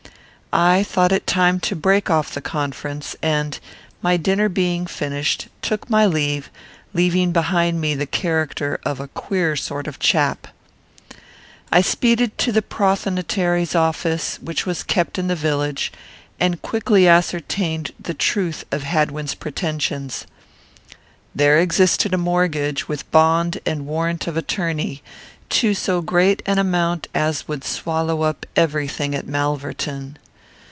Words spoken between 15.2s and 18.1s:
the village, and quickly ascertained